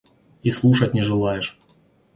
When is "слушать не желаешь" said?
0.49-1.59